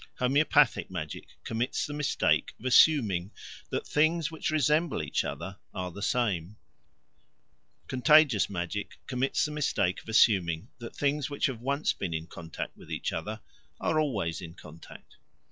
[0.17, 3.29] Homoeopathic magic commits the mistake of assuming
[3.69, 6.57] that things which resemble each other are the same:
[7.87, 12.75] contagious magic commits the mistake of assuming that things which have once been in contact
[12.75, 13.41] with each other
[13.79, 15.17] are always in contact.